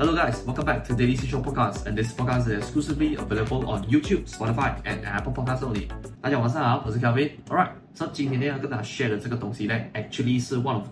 [0.00, 3.84] Hello guys, welcome back to Daily Show Podcast, and this podcast is exclusively available on
[3.84, 5.88] YouTube, Spotify, and Apple Podcasts only.
[6.22, 7.30] 大家晚上好，我是 Kelvin。
[7.46, 10.84] Alright，so, 今天呢要跟大家 share 的这个东西呢，actually 是 one of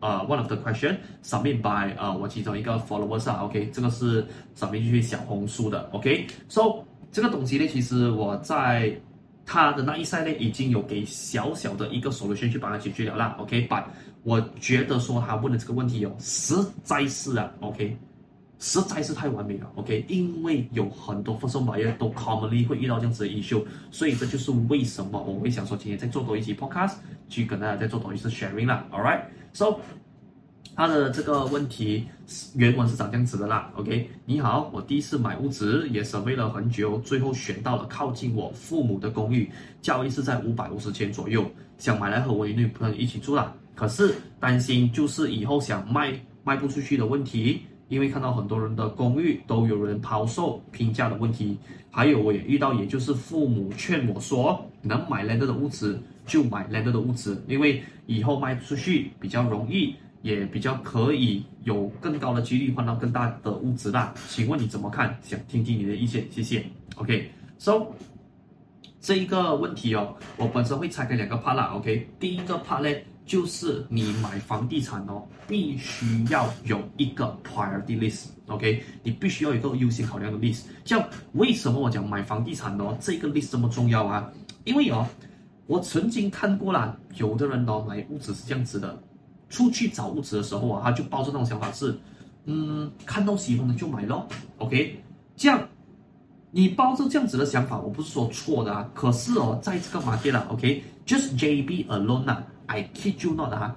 [0.00, 4.26] 呃、one of the question submitted by 呃、我其中一个 followers 啊，OK，这个是
[4.56, 8.98] submit 去小红书的，OK，so、这个东西呢，其实我在
[9.44, 13.84] 他的那一 side 呢已经有给小小的一个 solution 去帮他解决了啦，OK，but
[14.22, 17.94] 我觉得说他问的这个问题哦，实在是啊，OK。
[18.66, 26.94] 实在是太完美了，OK，因为有很多 first home buyer 都 commonly 会遇到这样子的 issue，所以这就是为什么我会想说今天再做多一期 podcast，
[27.28, 29.80] 去跟大家再做多一次 sharing 啦，All right，So，
[30.74, 32.06] 他的这个问题
[32.54, 39.50] 原文是长这样子的啦，OK，你好，我第一次买屋子也 survey 了很久，最后选到了靠近我父母的公寓，
[39.82, 41.44] 价位是在五百五十千左右，
[41.76, 47.60] 想买来和我女朋友一起住啦，可是担心就是以后想卖卖不出去的问题。
[47.88, 51.58] 因为看到很多人的公寓都有人抛售拼价的问题，
[51.90, 64.14] 还有我也遇到，也就是父母劝我说，能买 landed 的屋子就买 landed 的屋子，因为以后卖不出去比较容易，也比较可以有更高的几率换到更大的屋子啦。
[64.28, 65.18] 请问你怎么看？
[65.22, 66.64] 想听听你的意见，谢谢。
[66.96, 67.88] OK，so
[69.00, 71.72] 这一个问题哦，我本身会拆开两个 part 啦。
[71.74, 72.98] OK，第一个 part 呢。
[73.26, 78.82] 就是你买房地产哦，必须要有一个 priority list，OK？
[79.02, 80.64] 你必须要有一个优先考量的 list。
[80.84, 84.30] 像为什么我讲买房地产哦，这个 list 这么重要啊？
[84.64, 85.06] 因为哦，
[85.66, 89.02] 我曾经看过啦，有的人哦买屋子是这样子的，
[89.48, 91.98] 出去找屋子的时候啊，他就抱着那种想法是，
[92.44, 94.28] 嗯，看到喜欢的就买咯
[94.58, 95.02] ，OK？
[95.34, 95.66] 这样
[96.50, 102.44] 你抱着这样子的想法，我不是说错的啊，可是哦，在这个 market 啦，OK？Just JB alone 啊。
[102.66, 103.74] I kid you not 啊，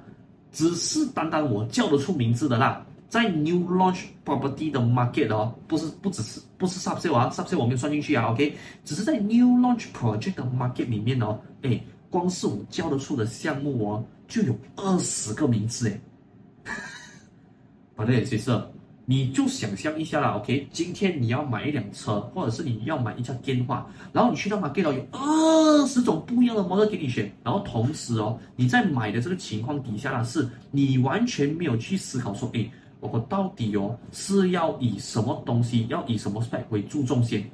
[0.52, 10.36] 只是单单我叫得出名字的啦，在 new launch property 的 market 哦，不是不只是不是 sub sale 啊，sub sale 我没有算进去啊，OK，只是在 new launch project
[10.36, 16.02] 的 market 里面哦，哎，光是我叫得出的项目哦，就有二十个名字诶，
[17.96, 18.52] 好的，其实。
[19.10, 20.68] 你就想象一下啦，OK？
[20.70, 32.70] 今天你要买一辆车，或者是你要买一架电话，然后你去到 market 有二十种不一样的 model 给你选，然后同时哦，你在买的这个情况底下呢，是你完全没有去思考说，诶，
[33.00, 37.50] 我到底哦是要以什么东西，要以什么 spec 为注重先？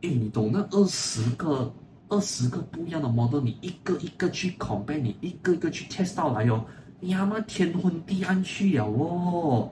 [0.00, 1.70] 诶，你懂那二十个、
[2.08, 6.64] 二十个不一样的 model，你一个一个去 compare，你一个一个去 test 到来哦，
[6.98, 9.70] 你他妈天昏地暗去了哦！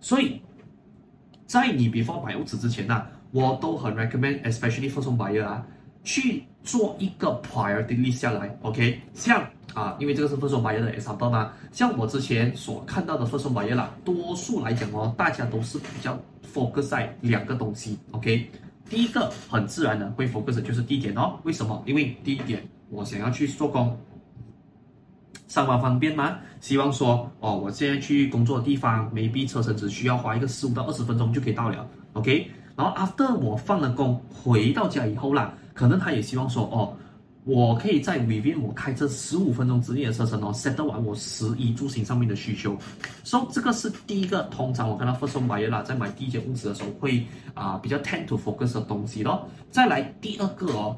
[0.00, 0.40] 所以，
[1.46, 5.66] 在你 before 买屋子之前呢、啊，我都很 recommend，especially for some buyer 啊，
[6.04, 9.00] 去做一个 priority list 下来，OK？
[9.12, 9.44] 像
[9.74, 16.18] 啊，因为这个是 first home buyer 的 example 嘛，像我之前所看到的 first home buyer 啦，多数来讲哦，大家都是比较
[16.54, 18.50] focus 在两个东西，OK？
[18.88, 21.82] 第一个很自然的会 focus 就是地点哦，为什么？
[21.86, 23.98] 因为第一点我想要去做工。
[25.48, 26.38] 上班方便吗？
[26.60, 32.50] 希望说哦，我现在去工作的地方，maybe 车程只需要花一个十五到二十分钟就可以到了，OK。
[32.76, 36.94] 然后 after 我放了工回到家以后啦，可能他也希望说哦，
[37.44, 42.76] 我可以在 within 我开车十五分钟之内的车程哦，set 完我食衣住行上面的需求。
[43.24, 49.48] 所以这个是第一个，通常我看到 first home buyer 啦，在买第一间屋子的时候会啊、比较 tend to focus 的东西咯。
[49.70, 50.96] 再来第二个哦。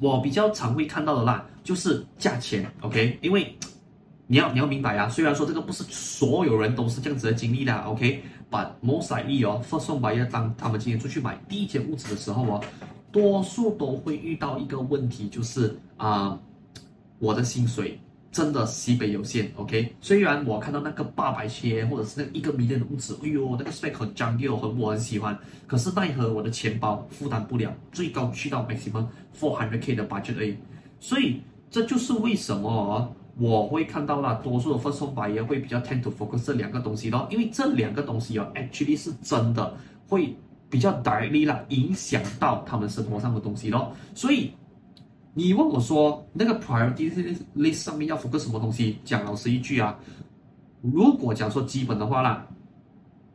[0.00, 3.18] 我比较常会看到的啦，就是价钱，OK？
[3.20, 3.56] 因为
[4.26, 12.64] 你要你要明白啊，虽然说这个不是所有人都是这样子的经历啦，OK？But most likely 哦，first home buyer 当他们今天出去买第一间屋子的时候哦，
[13.10, 16.38] 多数都会遇到一个问题，就是啊、
[17.18, 18.00] 我的薪水。
[18.38, 19.92] 真的西北有限，OK。
[20.00, 25.36] 虽然我看到那个八百千或者是那一个 million 的屋子，哎呦，那个 spec 很 jungle，很我很喜欢。
[25.66, 29.04] 可是奈何我的钱包负担不了，最高去到 maximum
[29.36, 30.56] four hundred k 的 budget 而已。
[31.00, 39.76] 所以这就是为什么我会看到啦，多数的 first home buyer 会比较 tend to focus 这两个东西咯，因为这两个东西哦，actually 是真的
[40.06, 40.32] 会
[40.70, 44.52] 比较 directly 啦，影响到他们生活上的东西咯，所以。
[45.38, 47.08] 你问我说那个 priority
[47.54, 48.98] list 上面要 focus 什么东西？
[49.04, 49.96] 讲老实一句啊，
[50.82, 52.44] 如果讲说基本的话啦，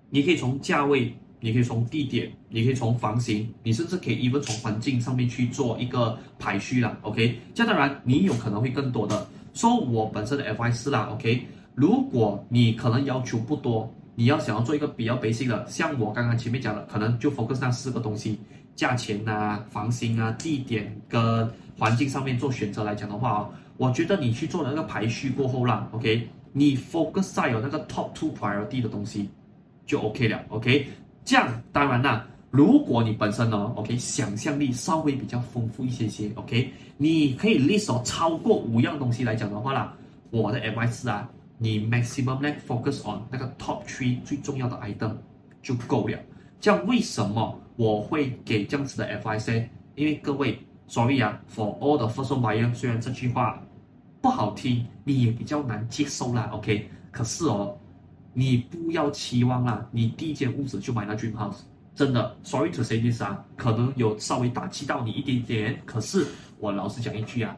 [0.09, 6.97] 你可以从价位，你可以从地点，你可以从房型，你甚至可以 even 从环境上面去做一个排序啦。
[7.03, 9.25] OK，这当然你有可能会更多的。
[9.53, 18.37] 说、我本身的 advice 啦，OK，如果你可能要求不多，你要想要做一个比较 basic 的，像我刚刚前面讲的，可能就 focus 那四个东西。
[18.75, 21.47] 价钱啊，房型啊，地点跟
[21.83, 29.29] 环境上面做选择来讲的话哦，我觉得你去做那个排序过后啦，OK，你 focus 在有那个 top two priority 的东西
[29.85, 30.87] 就 OK 了，OK。
[31.25, 39.93] 这样当然啦，如果你本身呢，OK，想象力稍微比较丰富一些些，OK，你可以 list 超过五样东西来讲的话啦，
[40.29, 45.11] 我的 advice 啊，你 maximum 呢 focus on 那个 top three 最重要的 item
[45.61, 46.17] 就够了。
[46.61, 49.65] 这样为什么我会给这样子的 advice 呢？
[49.95, 50.57] 因为各位
[50.87, 53.61] ，sorry 啊，for all the first home buyer，虽然这句话
[54.21, 57.77] 不好听，你也比较难接受啦，OK，可是哦。
[58.35, 61.59] 你不要期望啦，你第一间屋子就买到 dream house，
[61.93, 66.25] 真的，sorry to say this 啊，可能有稍微打击到你一点点，可是
[66.57, 67.55] 我老实讲一句啊，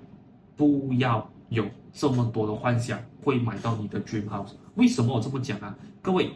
[0.57, 4.51] 不要有这么多的幻想会买到你的 dream house。
[4.75, 5.73] 为什么我这么讲啊？
[6.01, 6.29] 各位，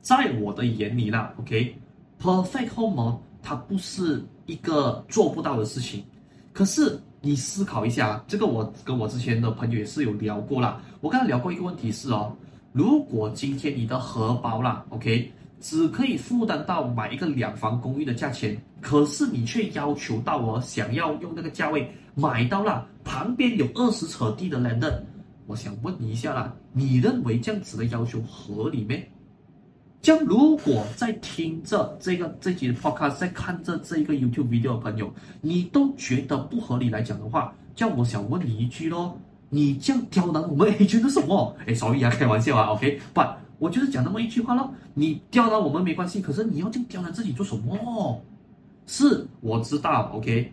[0.00, 6.02] 在我的眼里啦，OK，perfect home 它不是一个做不到的事情，
[6.52, 12.34] 可是你思考一下，这个我跟我之前的朋友也是有聊过啦，我跟他聊过一个问题是哦。
[12.72, 15.30] 如果今天你的荷包啦，OK，
[15.60, 24.92] 只可以负担到买一个两房公寓的价钱，可是你却要求到我想要用那个价位买到了旁边有二十尺地的 land，
[25.46, 29.06] 我想问你一下啦，你认为这样子的要求合理没？
[30.02, 39.16] 这样如果在听着这个这集的 podcast，在看着这一个 YouTube video 的朋友，你都觉得不合理来讲的话，这样我想问你一句咯。
[39.48, 41.54] 你这样刁难我们 agent 什么？
[41.68, 44.74] 哎，sorry 啊，开玩笑啊，OK，but 我就是讲那么一句话咯。
[44.92, 48.20] 你刁难我们没关系，可是你要这样刁难自己做什么？
[48.88, 50.52] 是，我知道，OK，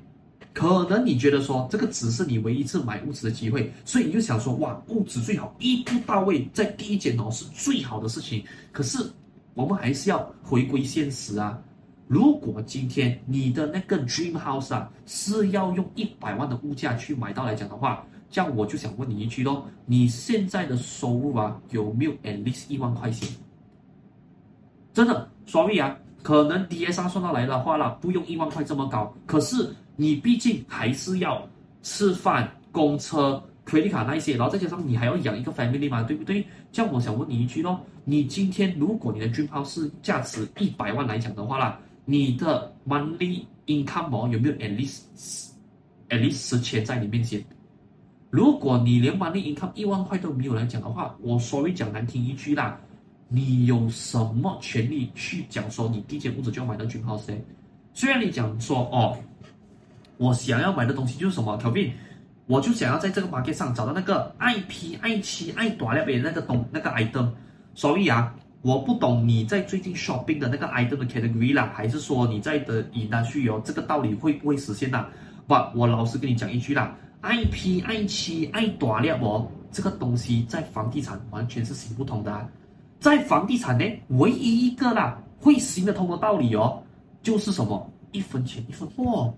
[0.53, 8.43] 可能你觉得说这个只是你唯一一次买物质的机会，所以你就想说，哇，物质最好一步到位，在第一间哦是最好的事情。
[8.71, 8.99] 可是
[9.59, 11.61] 我们还是要回归现实啊。
[12.07, 23.27] 如果今天你的那个 dream house 啊是要用一百万的物价去买到来讲的话，这样我就想问你一句喽，你现在的收入啊有没有 at least 一万块钱？
[24.93, 31.45] 真的，sorry 啊，可能 DSR 算到来的话啦，不用一万块这么高，可是你毕竟还是要
[31.83, 36.43] 吃饭、供车、福利卡那一些，然后再加上你还要养一个 family 嘛，对不对？
[36.71, 45.51] 这样我想问你一句喽，你今天如果你的军抛是价值一百万来讲的话啦，你的 monthly income 有没有 at least
[46.09, 47.43] at least 十千在你面前？
[48.31, 52.79] 如果你连 monthly income 一万块都没有来讲的话，我稍微讲难听一句啦，
[53.27, 57.37] 你有什么权利去讲说你第一间屋子就要买到 dream house 呢？
[57.93, 59.17] 虽然你讲说哦，
[60.17, 61.91] 我想要买的东西就是什么条币
[62.49, 67.29] 我就想要在这个 market 上找到那个爱皮爱妻爱短那边那个东那个 item，
[67.75, 75.05] 所以啊，我不懂你在最近 shopping 的那个 item 的 category 啦，还是说你在的以单去有这个道理会不会实现呢？
[75.45, 76.97] 不，我老实跟你讲一句啦。
[77.21, 82.49] 爱皮爱妻爱大粒哦，这个东西在房地产完全是行不通的啊。
[82.99, 86.81] 在房地产呢，唯一一个啦会行得通的道理哦，
[87.21, 89.31] 就是什么一分钱一分货。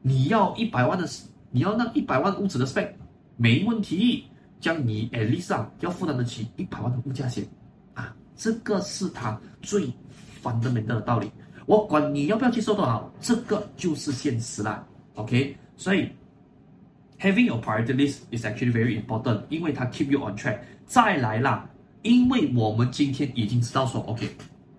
[0.00, 1.08] 你要一百万的，
[1.54, 2.88] 你要那一百万屋子的 spec，
[3.36, 4.24] 没问题。
[4.58, 7.46] 将你 at least 啊要负担得起一百万的物价钱
[7.94, 9.92] 啊，这个是他最
[10.42, 11.30] fundamental 的道理。
[11.66, 14.84] 我管你要不要接受都好，这个就是现实啦。
[15.14, 16.08] OK，所以。
[17.20, 20.58] Having your priority list is actually very important，因为它 keep you on track。
[20.84, 21.64] 再来啦，
[22.02, 24.28] 因为我们今天已经知道说，OK，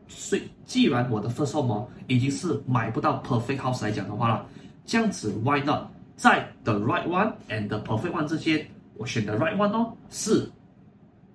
[0.08, 4.46] 所以既然我的 first home 已经是买不到 perfect house 来讲的话了，
[4.86, 8.66] 这样子 why not 在 the right one and the perfect one 之间，
[8.98, 10.50] 我选 the right one 哦，是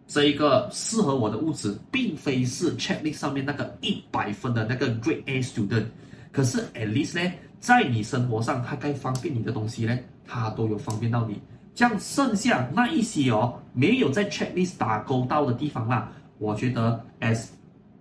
[0.06, 5.84] 这一个适合我的物质，并非是 checklist 上面那个一百分的那个 Grade A student。
[6.32, 11.40] 可是 at least 呢，在你生活上，它该方便你的东西呢，它都有方便到你。
[11.74, 17.46] 这样剩下那一些哦，没有在 checklist 打勾到的地方啦，我觉得 as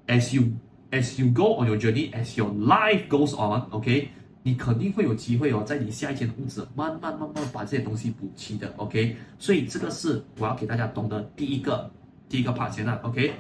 [0.08, 0.44] as you
[0.92, 4.10] as you go on your journey，as your life goes on，OK，
[4.50, 9.16] 你肯定会有机会哦，在你下一间屋子慢慢慢慢把这些东西补齐的，OK。
[9.38, 11.88] 所以这个是我要给大家懂的第一个
[12.28, 13.32] 第一个 part 先啦，OK。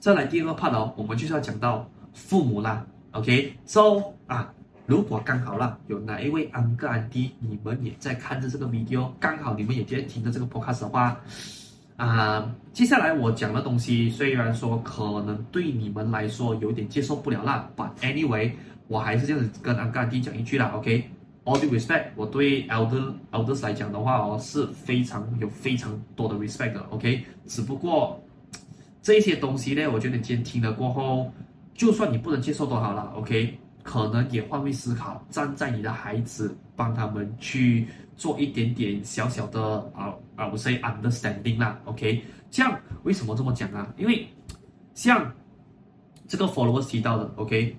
[0.00, 2.86] 再来第二个 part 哦，我们就是要讲到父母啦。
[3.10, 4.50] OK，so 啊，
[4.86, 11.20] 如果刚好啦，有哪一位 uncle auntie，你们也在看着这个 video，刚好你们也在听着这个 podcast 的话，
[11.96, 18.52] 啊，接下来我讲的东西虽然说可能对你们来说有点接受不了啦，but anyway，
[18.88, 28.20] 我还是这样子跟 uncle auntie 讲一句啦，OK，all due respect，我对 elder elders 来讲的话哦，是非常有非常多的 respect 的，OK，只不过
[29.00, 31.30] 这些东西呢，我觉得你今天听了过后。
[31.74, 43.86] 就算你不能接受都好了，OK，可能也换位思考，站在你的孩子，帮他们去做一点点小小的啊啊，我 say understanding 啦，OK，像为什么这么讲啊？
[43.96, 44.26] 因为
[44.92, 45.32] 像
[46.26, 47.76] 这个 followers 提到的，OK，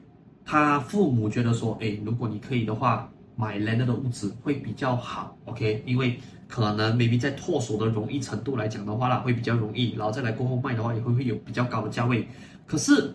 [0.52, 12.28] 他父母觉得说，哎，如果你可以的话，买 land 的屋子会比较好，OK，因为可能 maybe 在脱手的容易程度来讲的话啦，会比较容易，然后再来过后卖的话，也会会有比较高的价位。
[12.66, 13.14] 可是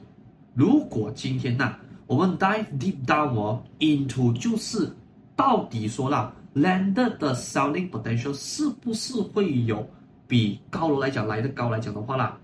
[0.55, 1.77] 如果今天呐、
[2.07, 4.89] 我们 dive deep down 哦，into 就是
[5.35, 9.85] 到底说啦，land 的 selling potential 是不是会有？
[10.29, 12.39] 比高楼来讲来的高来讲的话啦，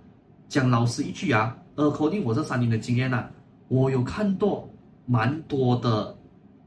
[0.48, 3.24] 讲老实一句啊，according 我这三年的经验呐、
[3.68, 4.68] 我有看到
[5.10, 6.16] 蛮多的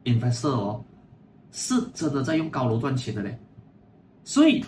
[0.04, 0.84] investor 哦，
[1.54, 3.40] 是真的在用高楼赚钱的嘞。
[4.26, 4.62] 所以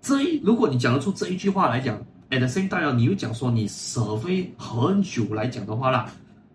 [0.00, 1.98] 这一如果你讲得出这一句话来讲
[2.30, 6.08] ，at the same time 你又讲说你 survey 很久来讲的话啦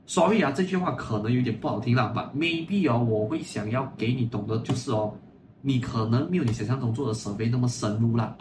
[0.05, 5.13] ，sorry 啊，这句话可能有点不好听啦，but maybe 哦，我会想要给你懂得就是哦，
[5.61, 8.33] 你可能没有你想象中做的 survey 那么深入啦。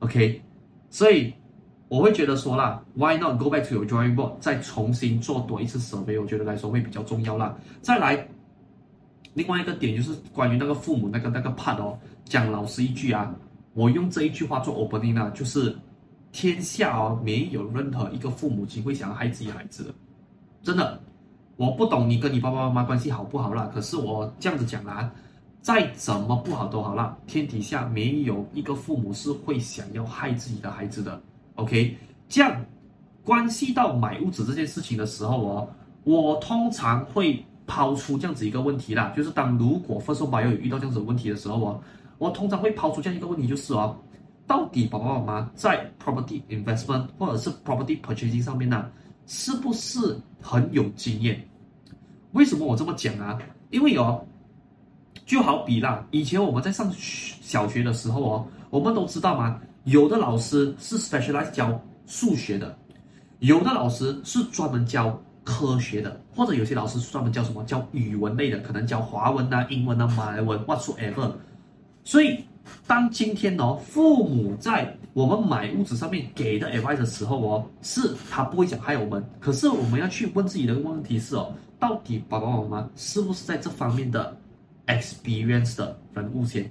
[0.00, 0.42] OK，
[0.90, 1.32] 所以
[1.92, 7.54] 我会觉得说啦，Why not go back to your drawing board，再重新做多一次 survey，我觉得来说会比较重要啦。
[7.82, 8.26] 再来，
[9.34, 13.30] 另外一个点就是关于那个父母那个那个 part 哦，讲老实一句啊，
[13.74, 15.76] 我用这一句话做 opening 啊，就是
[16.32, 19.94] 天下哦没有任何一个父母亲会想要害自己孩子的，
[20.62, 20.98] 真的，
[21.56, 25.12] 我不懂你跟你爸爸妈妈关系好不好啦，可是我这样子讲啦。
[25.60, 31.20] 再怎么不好都好啦，天底下没有一个父母是会想要害自己的孩子的。
[31.56, 31.96] OK，
[32.28, 32.64] 这样
[33.24, 35.68] 关系到买屋子这件事情的时候哦，
[36.04, 41.80] 我通常会抛出这样子一个问题啦，就是当如果 first buy 有遇到这样子问题的时候哦，
[42.18, 43.96] 我通常会抛出这样一个问题，就是哦，
[44.46, 48.90] 到底爸爸妈妈在 property investment 或者是 property purchasing 上面呢，
[49.26, 51.42] 是不是很有经验？
[52.32, 53.38] 为什么我这么讲啊？
[53.70, 54.24] 因为哦。
[55.24, 62.76] 就好比啦，以前我们在上小学的时候哦，我们都知道嘛，有的老师是 specialize 教数学的，
[63.40, 71.32] 有的老师是专门教科学的，或者有些老师是专门教什么教语文类的，可能教华文啊、英文啊、马来文 whatsoever。
[72.04, 72.44] 所以，
[72.86, 84.36] 当今天哦，父母在我们买屋子上面给的 advice 的时候哦，是他不会想害我们，可是我们要去问自己的问题是哦，到底爸爸妈妈是不是在这方面的
[84.86, 86.70] ？experience 的人物先，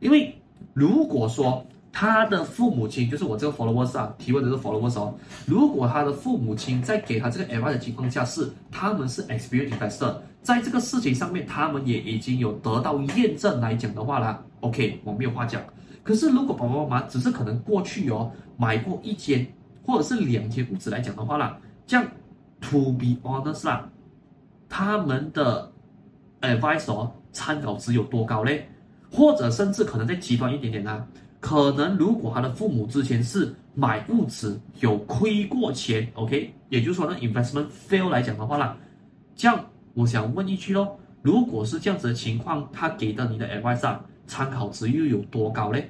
[0.00, 0.32] 因为
[0.74, 1.66] 如果说
[1.98, 5.14] 他的父母亲就是我这个 followers 啊，提问的是 followers 哦，
[5.46, 15.62] 如果他的父母亲在给他这个 advice 的情况下是他们是 experience investor，在这个事情上面他们也已经有得到验证来讲的话啦，OK 我没有话讲。
[16.02, 19.46] 可是如果爸爸妈妈只是可能过去哦买过一间
[19.82, 22.06] 或者是两间屋子来讲的话啦，这样
[22.60, 23.88] to be honest 啦，
[24.68, 25.72] 他们的。
[26.42, 28.68] advice 哦，参考值有多高嘞？
[29.10, 31.04] 或者甚至可能再极端一点点呢、
[31.46, 38.76] 可能如果他的父母之前是买物质有亏过钱，OK，也就是说那 investment fail 来讲的话啦，
[39.36, 40.88] 这样我想问一句喽，
[41.22, 45.88] 如果是这样子的情况，他给的你的 advice 啊，参考值又有多高嘞？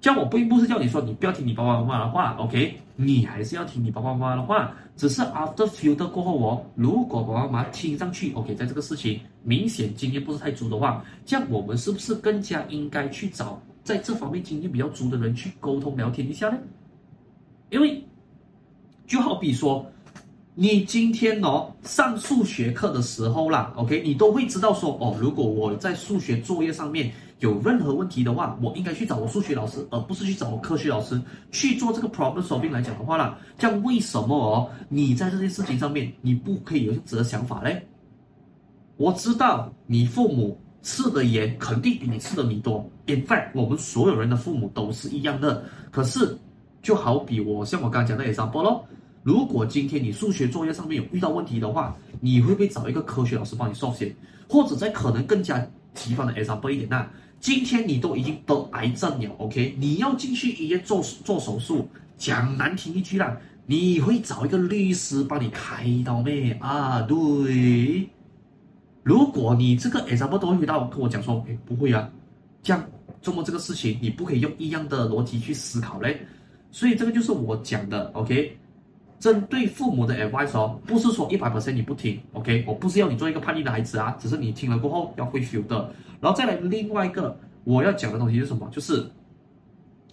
[0.00, 4.74] 这样我并不是叫你说你不要听你爸爸妈妈的话，OK，你还是要听你爸爸妈妈的话。
[4.96, 16.58] 只是 after filter 过后哦，如果爸爸妈妈听上去 OK，在这个事情明显经验不是太足的话，这样我们是不是更加应该去找在这方面经验比较足的人去沟通聊天一下呢？
[17.70, 18.02] 因为
[19.06, 19.86] 就好比说，
[20.54, 27.12] 你今天哦上数学课的时候啦，OK，你都会知道说哦，如果我在数学作业上面。
[27.42, 31.20] 有任何问题的话，我应该去找我数学老师，而不是去找我科学老师
[31.50, 34.70] 去做这个 problem solving 来讲的话啦，这样为什么哦？
[34.88, 37.84] 你在这件事情上面你不可以有这样子的想法嘞？
[38.96, 45.64] 我知道你父母吃的盐肯定比你吃的米多，in fact，我们所有人的父母都是一样的。
[45.90, 46.36] 可是
[46.82, 48.84] 就好比我像我刚讲的 example 咯，
[49.22, 54.14] 如果今天你数学作业上面有遇到问题的话，你会不会找一个科学老师帮你上写？
[54.48, 57.06] 或者在可能更加极端的 example 一点呢？
[57.38, 59.74] 今天你都已经得癌症了，OK？
[59.78, 63.36] 你要进去医院做做手术，讲难听一句啦，
[63.66, 66.52] 你会找一个律师帮你开刀咩？
[66.60, 68.08] 啊，对。
[69.02, 72.08] 如果你这个 example 都会遇到跟我讲说，哎，不会啊，
[72.62, 72.84] 这样
[73.20, 76.20] 做么这个事情，你不可以用一样的逻辑去思考嘞。
[76.70, 78.56] 所以这个就是我讲的，OK？
[79.18, 82.64] 针对父母的 advice 哦，不是说一百 percent 你不听，OK？
[82.66, 85.92] 我不是要你做一个叛逆的孩子啊，只是你听了过后要会 feel 的。
[86.20, 88.68] 然后再来另外一个我要讲的东西是什么？
[88.72, 89.04] 就是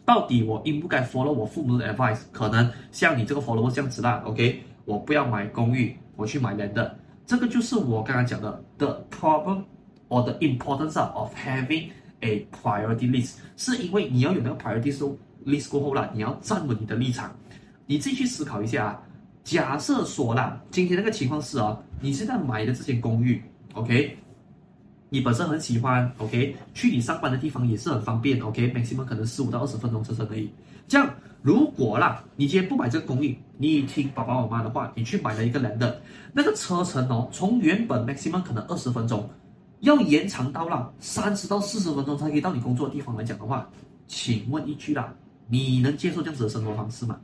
[0.06, 2.22] 到底我应不该 follow 我父母的 advice？
[2.32, 4.62] 可能像你这个 follow 这样子啦，OK？
[4.86, 6.92] 我不要买公寓，我去买 land。
[7.30, 9.62] 这个就是我刚刚讲的 the problem
[10.08, 17.32] or the importance of having a priority list，是因为你要有那个 priority list，list 过后啦，你要站稳你的立场，
[17.86, 19.04] 你自己去思考一下啊。
[19.44, 23.40] 假设说啦，今天那个情况是啊，你现在买的这间公寓
[23.74, 24.18] ，OK，
[25.10, 30.50] 你本身很喜欢，OK，去你上班的地方也是很方便，OK，maximum 可能十五到二十分钟车程而已。
[30.88, 35.96] 这样，如果啦，你今天不买这个公寓，你听爸爸妈妈的话，你去买了一个 landed，
[36.34, 39.30] 那个车程哦，从原本 maximum 可能二十分钟，
[39.80, 43.70] 要延长到了三十到四十分钟才可以到你工作的地方来讲的话，
[44.08, 45.14] 请问一句啦，
[45.48, 47.20] 你能接受这样子的生活方式吗？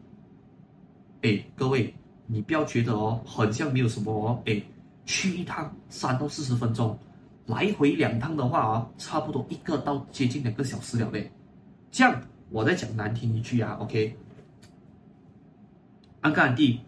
[1.22, 1.94] 哎，各位。
[2.28, 4.60] 你不要觉得哦，很像没有什么哦，哎，
[5.06, 6.98] 去一趟三到四十分钟，
[7.46, 11.32] 来回两趟的话啊、哦，差不多一个到接近两个小时了嘞。
[11.92, 14.16] 这样我再讲难听一句啊，OK，
[16.22, 16.80] 安哥安弟，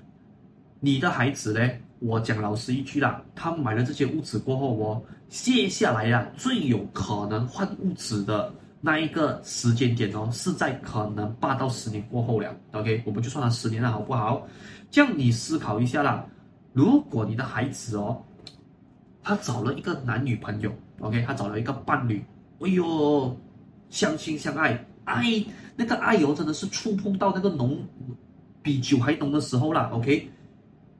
[0.79, 1.69] 你的孩子呢？
[1.99, 12.55] 我讲老实一句啦，他买了这些物质过后哦，接下来呀、啊，最有可能换物质的那一个时间点哦，是在可能八到十年过后了。
[12.73, 14.47] OK，我们就算他十年了，好不好？
[14.91, 16.23] 这样你思考一下啦，
[16.71, 18.23] 如果你的孩子哦，
[19.23, 22.23] 他找了一个男女朋友，OK，他找了一个伴侣，
[22.59, 23.35] 哎呦，
[23.89, 25.23] 相亲相爱，爱
[25.75, 27.79] 那个爱哦，真的是触碰到那个浓，
[28.61, 30.29] 比酒还浓的时候啦，OK，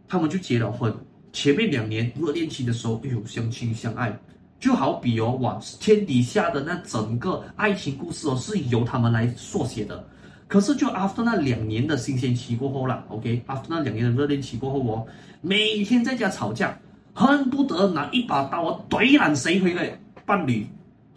[0.08, 0.94] 他们就结了婚。
[1.34, 4.18] 前面两年热恋期的时候，哎呦，相亲相爱，
[4.60, 10.08] 就好比哦，哇，天底下的那整个爱情故事哦，是由他们来缩写的。
[10.48, 15.06] 可是，就 after 那两年的新鲜期过后了，OK，after 那两年的热恋期过后哦，
[15.42, 16.80] 每天在家吵架，
[17.14, 20.66] 恨不得拿一把刀啊怼烂谁回来伴侣，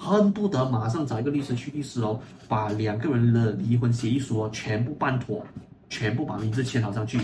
[0.02, 5.44] 恨不得马上找一个律师去律师哦，把两个人的离婚协议书全部办妥，
[5.90, 7.20] 全部把名字签好上去。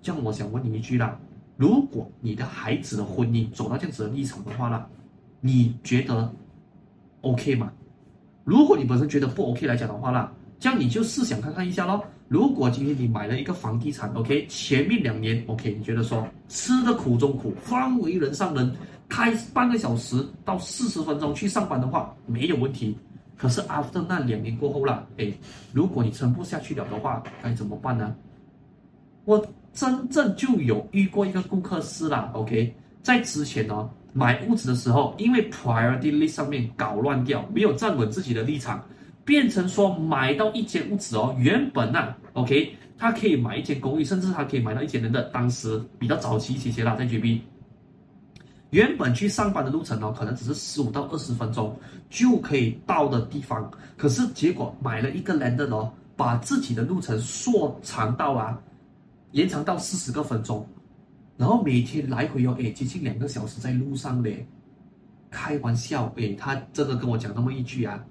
[0.00, 1.20] 这样，我想问你一句啦，
[1.58, 4.88] 如果你的孩子的婚姻走到这样子的立场的话啦，
[5.42, 6.32] 你觉得
[7.20, 7.70] OK 吗？
[8.42, 10.32] 如果你本身觉得不 OK 来讲的话啦。
[10.60, 12.02] 这样你就试想看看一下咯。
[12.26, 18.74] 如果今天你买了一个房地产，OK，前面两年，OK，你觉得说吃的苦中苦，方为人上人，
[19.08, 22.96] 开半个小时到四十分钟去上班的话没有问题。
[23.36, 25.32] 可是 after 那两年过后了，哎，
[25.72, 28.14] 如果你撑不下去了的话，该怎么办呢？
[29.24, 38.82] 我真正就有遇过一个顾客是啦，OK，在之前呢买屋子的时候，因为 priority list 上面搞乱掉，没有站稳自己的立场。
[39.26, 47.40] 变成说买到一间屋子哦，原本呐、啊，OK，他可以买一间公寓，甚至他可以买到一间人的当时比较早期一些些啦，在 JB，
[48.74, 51.78] 原本去上班的路程哦，可能只是十五到二十分钟
[52.10, 58.60] 就可以到的地方，可是结果买了一个 land 哦，把自己的路程缩长到啊，
[59.30, 60.66] 延长到四十个分钟，
[61.36, 64.44] 然后每天来回哦，哎，接近两个小时在路上嘞，
[65.30, 68.04] 开玩笑，哎，他真的跟我讲那么一句啊。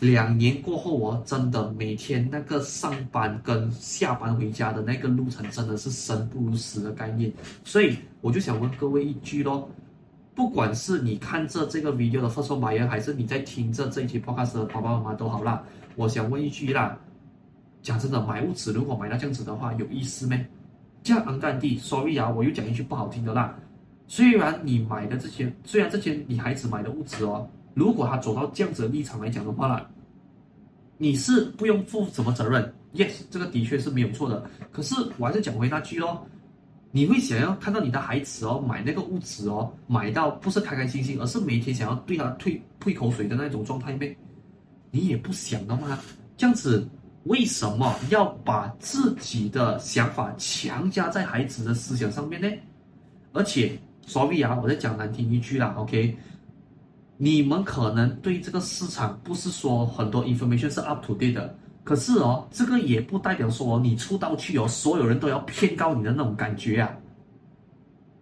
[0.00, 7.32] 两年过后，我真的每天那个上班跟下班回家的那个路程，真的是生不如死的概念。
[7.62, 9.68] 所以我就想问各位一句咯，
[10.34, 15.62] 不管是你看着这个 video 的 first home buyer，还是你在听着这一期 podcast 的爸爸妈妈都好啦，
[15.96, 16.96] 我想问一句啦，
[17.82, 20.46] 讲真的，买物质如果买到这样子的话，有意思没？
[21.02, 23.54] 这样安干地，sorry 啊，我又讲一句不好听的啦。
[24.06, 27.48] 虽然你买的这些，虽然这些你孩子买的物质哦。
[27.74, 29.90] 如果他走到这样子的立场来讲的话啦，
[30.98, 34.48] 你是不用负什么责任？Yes，这个的确是没有错的。
[34.70, 36.20] 可是我还是讲回那句哦，
[36.94, 44.14] 你会想要看到你的孩子哦买那个物质哦，买到不是开开心心，而是每天想要对他吐吐口水的那种状态呗？
[44.90, 45.98] 你也不想的吗？
[46.36, 46.86] 这样子
[47.24, 52.48] 为什么要把自己的想法强加在孩子的思想上面呢？
[53.32, 53.72] 而且
[54.06, 56.14] ，sorry 啊，我再讲难听一句啦，OK。
[57.16, 66.96] 你们可能对这个市场不是说很多 information 是 up to date 的，可是哦，这个也不代表说你出道去哦，所有人都要偏告你的那种感觉啊。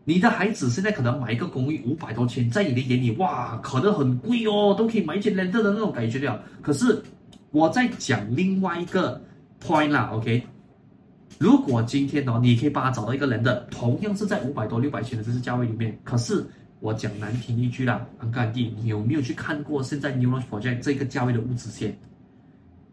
[0.05, 6.43] 你的孩子现在可能买一个公寓五百多千，在你的眼里哇，可能很贵哦，都可以买一间两的那种感觉了。
[6.63, 7.03] 可是
[7.51, 9.21] 我在讲另外一个
[9.63, 10.43] point 啦，OK？
[11.39, 16.45] 如果今天哦，你可以帮他找到一个 landed，同样是在五百多六百千的这个价位里面，可是。
[16.83, 21.95] 我讲难听一句啦，安干弟，你有没有去看过现在 New Launch Project 这个价位的屋子线？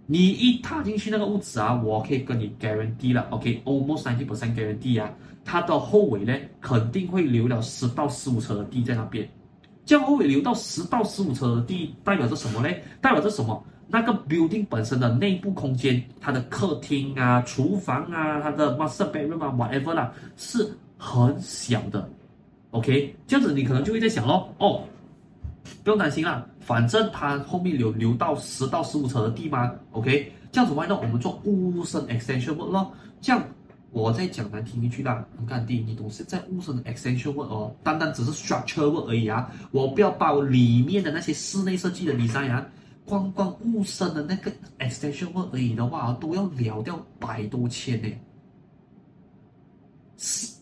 [0.09, 5.09] 你一踏进去那个屋子啊，我可以跟你 guarantee 了，OK，almost ninety percent guarantee 啊，
[5.43, 9.27] 它的后尾呢肯定会留了十到十五车的地在那边。
[9.85, 12.73] 这样后尾留到十到十五车的地，代表着什么呢？
[13.01, 13.61] 代表着什么？
[13.89, 22.09] 那个 building 本身的内部空间，它的客厅啊、厨房啊、它的 master bedroom 啊，whatever 啦，是很小的。
[22.71, 24.83] OK，这样子你可能就会在想咯，哦，
[25.83, 32.91] 不用担心啦，反正它后面留留到十到十五层的地吗，OK，这样子 why not 我们做物生 extension work 咯？
[33.21, 33.41] 这样
[33.91, 42.67] 我再讲难听一句啦，很干爹，你懂现在物生的 extension work 哦，单单只是 structure work 而已啊，我不要把我里面的那些室内设计的 design 啊，
[43.05, 48.09] 光光物生的那个 extension work 而已的话，都要聊掉百多千呢。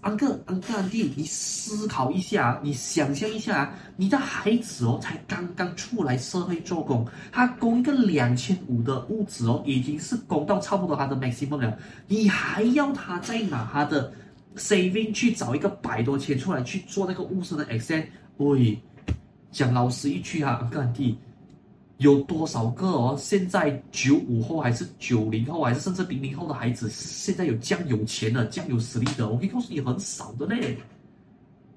[0.05, 11.75] 安哥，安哥，安弟，你思考一下，你想象一下，你的孩子哦，才刚刚出来社会做工，他供一个两千五的物资哦，已经是供到差不多他的 maximum 了，
[12.07, 14.13] 你还要他再拿他的
[14.55, 18.03] saving 去找一个百多千出来去做那个物资的 e x c e
[18.37, 18.79] l 喂，
[19.51, 21.17] 讲老实一句啊，安哥，安弟。
[21.97, 23.15] 有多少个哦？
[23.17, 29.29] 现在九五后还是九零后，还是甚至零零后的孩子，现在有这样有钱的、这样有实力的？
[29.29, 30.77] 我可以告诉你，很少的嘞。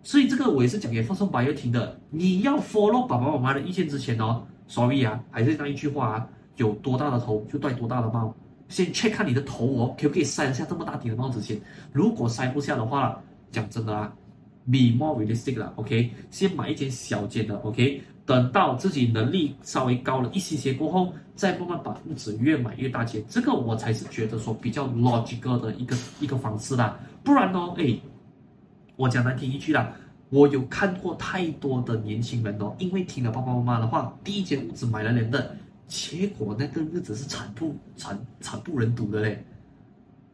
[0.02, 2.00] 所以这个我也是讲给 first-time buyer 听的。
[2.10, 8.34] 你要 follow 爸爸妈妈的意见之前哦，sorry 啊，还是那一句话啊，有多大的头就戴多大的帽。
[8.68, 11.60] 先 check 看你的头哦，可不可以塞得下这么大顶的帽子先？
[11.92, 14.12] 如果塞不下的话，讲真的啊
[14.66, 16.10] ，be more realistic 了，OK？
[16.30, 18.02] 先买一间小间的，OK？
[18.28, 27.00] 等到自己能力稍微高了一些些过后，再慢慢把屋子越买越大间，这个我才是觉得说比较 logical 的一个一个方式啦。
[27.24, 27.98] 不然呢，哎，
[28.96, 29.90] 我讲难听一句啦，
[30.28, 35.42] 我有看过太多的年轻人哦，因为听了爸爸妈妈的话，第一间屋子买了两栋，
[35.86, 39.42] 结果那个日子是惨不惨惨不忍睹的嘞。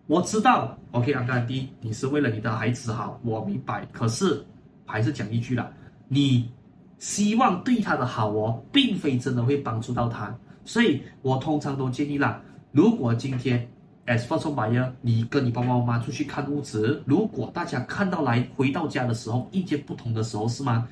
[0.09, 3.87] 我知道，OK，阿甘迪，你是为了你的孩子好，我明白。
[3.93, 4.45] 可是
[4.85, 5.73] 还是讲一句啦，
[6.09, 6.51] 你。
[6.99, 12.41] 希望对他的好哦，并非真的会帮助到他，所以我通常都建议啦，
[12.73, 13.69] 如果今天
[14.07, 20.89] as first-time buyer，你跟你爸爸妈妈出去看屋子，如果大家看到来回到家的时候意见不同的时候，是吗？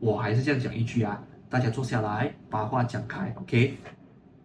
[0.00, 3.76] 我还是这样讲一句啊，大家坐下来把话讲开，OK？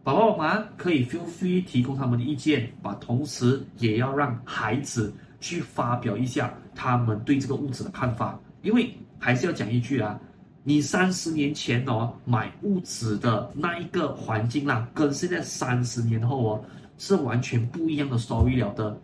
[0.03, 10.19] 爸爸妈妈可以 feel free 提供他们的意见，把同时也要让孩子去发表一下他们对这个屋子的看法，因为还是要讲一句啊。
[10.65, 16.65] 你三十年前哦买屋子的那一个环境啦，跟现在三十年后哦
[16.97, 18.97] 是完全不一样的收益了的，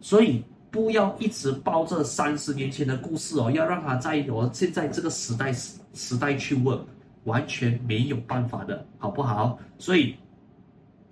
[0.00, 6.80] 所以不要一直抱着三十年前的故事哦，要让他在我现在这个时代时时代去问，
[7.24, 9.58] 完全没有办法的，好不好？
[9.76, 10.16] 所以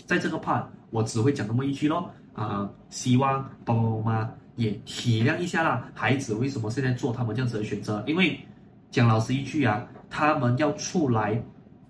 [0.07, 8.41] 在这个 part 我只会讲那么一句咯，啊、希望爸爸妈妈也体谅一下啦，孩子为什么现在做他们这样子的选择，因为。
[8.91, 11.41] 讲老实一句啊，他们要出来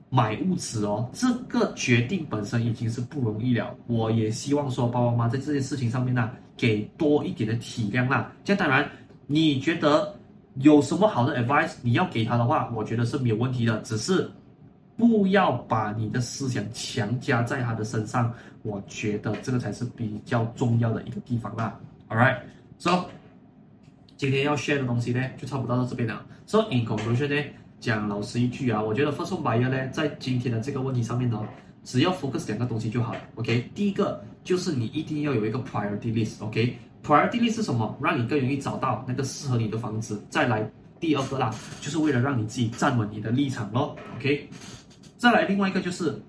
[0.09, 3.75] 买物资哦，这个决定本身已经是不容易了。
[3.87, 8.33] 我也希望说，爸爸妈妈在这件事情上面呢，给多一点的体谅啦。
[8.45, 8.89] 这当然，
[9.27, 10.15] 你觉得
[10.57, 13.79] 有什么好的 advice，你要给他的话，我觉得是没有问题的。
[13.79, 14.31] 只是
[14.97, 18.33] 不要把你的思想强加在他的身上，
[18.63, 21.79] 我觉得这个才是比较重要的一个地方啦。
[22.09, 23.05] All right，so。
[24.17, 26.23] 今天要 share 的东西呢，就差不多到这边了。
[26.51, 27.45] So in conclusion 呢，
[27.79, 31.41] 讲老实一句啊，我觉得 first one buyer 呢，在今天的这个问题上面呢，
[31.85, 33.21] 只要 focus 两个东西就好了。
[33.37, 36.45] OK，第一个就是你一定要有一个 priority list。
[36.45, 37.97] OK，priority list 是什么？
[38.03, 40.21] 让你更容易找到那个适合你的房子。
[40.29, 43.95] 再来第二个啦，就是为了让你自己站稳你的立场咯。
[44.17, 44.51] OK，
[45.17, 46.21] 再来另外一个就是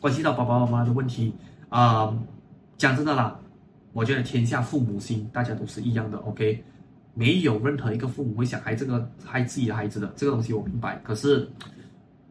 [0.00, 1.32] 关系到爸爸妈妈的问题
[1.68, 2.18] 啊，呃，
[2.76, 3.38] 讲真的啦，
[3.92, 6.18] 我觉得天下父母心，大家都是一样的。
[6.18, 6.64] OK。
[7.20, 10.98] 没有任何一个父母会想害这个害自己的孩子的，这个东西我明白。
[11.04, 11.46] 可是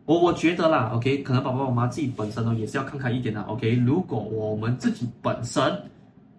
[0.06, 3.76] 我我觉得啦，OK，可能爸爸妈妈自己本身呢也是要看开一点的，OK。
[3.86, 5.62] 如果我们自己本身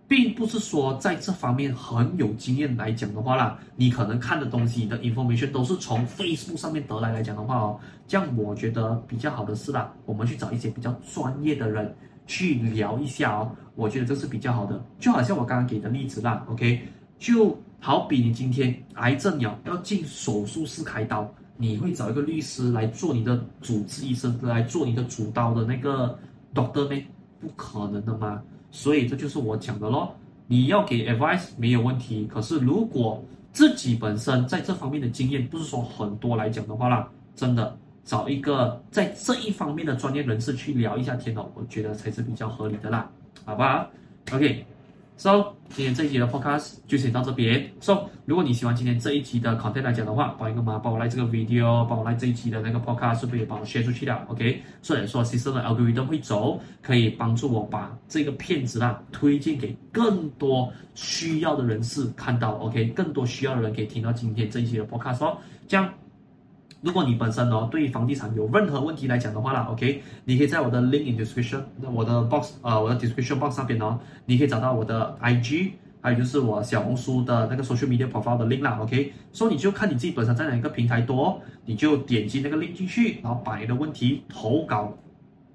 [0.09, 11.95] 并不是说在这方面很有经验来讲的话啦，你可能看的东西的 information 都是从 Facebook 上面得来来讲的话哦，这样我觉得比较好的是啦，我们去找一些比较专业的人
[12.27, 14.85] 去聊一下哦，我觉得这是比较好的。
[14.99, 16.81] 就好像我刚刚给的例子啦，OK，
[17.17, 17.57] 就。
[17.83, 26.19] 好比你今天癌症了，要进手术室开刀，你会找一个律师来做你的主治医生，来做你的主刀的那个
[26.55, 27.03] doctor 吗？
[27.41, 28.43] 不可能的嘛。
[28.71, 30.15] 所以这就是我讲的咯。
[30.47, 43.11] 你要给 advice 没有问题，可是如果自己本身在这方面的经验不是说很多来讲的话啦，真的找一个在这一方面的专业人士去聊一下天哦，我觉得才是比较合理的啦，
[43.45, 43.89] 好不好
[44.33, 44.67] ？OK。
[45.21, 47.71] So，今天这一集的 podcast 就先到这边。
[47.79, 62.53] So，如果你喜欢今天这一集的 content 来讲的话，帮一个忙，帮我来这个 video，帮我来这一集的那个 podcast，是不是也帮我 share 出去了？OK，所以说，system 的 algorithm 会走，可以帮助我把这个片子啦推荐给更多需要的人士看到。
[62.53, 65.37] OK，更多需要的人可以听到今天这一集的 podcast 哦。
[65.69, 65.93] 这样。
[66.83, 82.73] 如果你本身哦对房地产有任何问题来讲的话啦，OK，你可以在我的 link in description，那我的 box，呃，我的 description box 上边哦，你可以找到我的 IG，还有就是我小红书的那个 social media profile 的 link 啦，OK，所以你就看你自己本身在哪一个平台多，你就点击那个 link
[82.73, 84.97] 进去，然后把你的问题投稿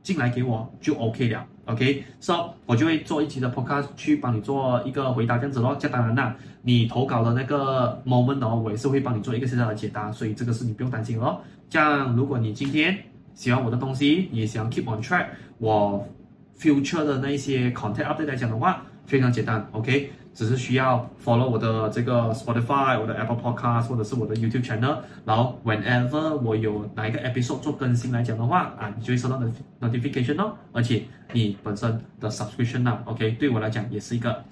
[0.06, 11.42] 进来给我就 OK 了，OK，so 我就会做一期的 podcast 去帮你做一个回答这样子咯，这当然啦，你投稿的那个 moment 哦，我也是会帮你做一个现在的解答，所以这个是你不用担心哦。
[11.68, 12.96] 这样如果你今天
[13.34, 15.26] 喜欢我的东西，你也想 keep on track
[15.58, 16.08] 我
[16.56, 20.12] future 的那一些 content update 来讲的话，非常简单，OK。
[20.36, 30.54] 只是需要 follow 我的这个 Spotify、我的 Apple Podcast 或者是我的 YouTube channel，然后 whenever 我有哪一个 episode 做更新来讲的话，啊，你就会收到的 notification 哦。
[30.74, 34.44] 而且你本身的 subscription 呢，OK，对我来讲也是一个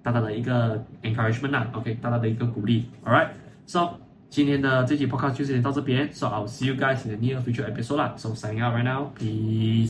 [0.00, 2.86] 大大的一个 encouragement 啦，OK，大大的一个鼓励。
[3.04, 3.94] All right，So
[4.30, 8.14] 今天的这期 podcast 就先到这边，so I'll see you guys in the near future episode 啦。
[8.16, 9.80] So signing out right now，peace。